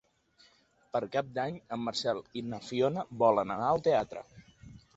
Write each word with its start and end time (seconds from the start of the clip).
Per 0.95 1.01
Cap 1.15 1.29
d'Any 1.35 1.59
en 1.77 1.83
Marcel 1.89 2.23
i 2.41 2.45
na 2.47 2.61
Fiona 2.71 3.07
volen 3.25 3.57
anar 3.59 3.69
al 3.71 3.87
teatre. 3.91 4.27